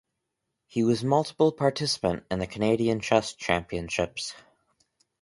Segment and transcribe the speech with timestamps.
[0.65, 4.33] He was multiple participant in the Canadian Chess Championships.